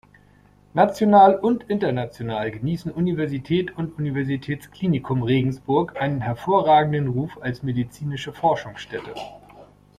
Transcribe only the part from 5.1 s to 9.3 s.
Regensburg einen hervorragenden Ruf als medizinische Forschungsstätte.